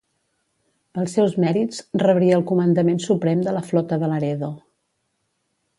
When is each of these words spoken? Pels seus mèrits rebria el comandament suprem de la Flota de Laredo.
Pels 0.97 1.13
seus 1.17 1.35
mèrits 1.43 1.83
rebria 2.05 2.39
el 2.41 2.47
comandament 2.53 2.99
suprem 3.07 3.47
de 3.49 3.55
la 3.59 3.65
Flota 3.69 4.03
de 4.05 4.13
Laredo. 4.15 4.53